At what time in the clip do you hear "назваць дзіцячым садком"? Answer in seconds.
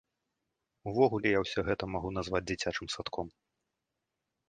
2.17-3.27